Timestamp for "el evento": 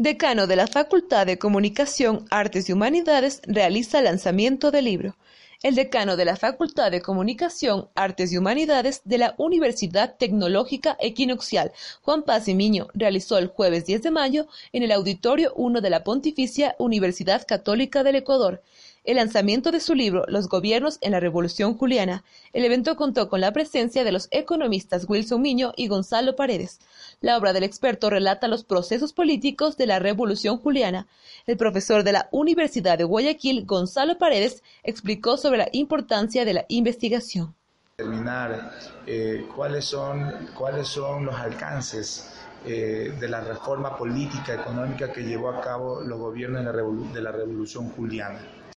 22.52-22.94